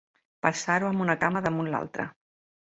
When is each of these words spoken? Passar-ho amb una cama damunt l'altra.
Passar-ho 0.45 0.89
amb 0.93 1.03
una 1.07 1.17
cama 1.25 1.45
damunt 1.49 1.71
l'altra. 1.75 2.09